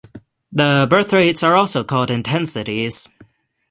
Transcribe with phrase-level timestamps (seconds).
[0.51, 3.07] The birth rates are also called intensities.